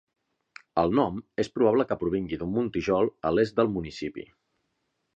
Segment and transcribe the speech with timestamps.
[0.83, 4.31] El nom és probable que provingui d'un muntijol a l'est del municipi.